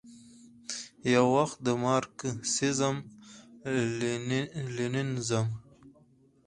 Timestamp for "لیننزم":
4.77-5.47